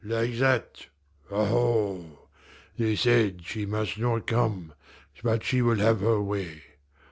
[0.03, 0.87] "Like that
[1.31, 2.25] aho!
[2.75, 4.73] They said she must not come,
[5.21, 6.63] but she will have her way.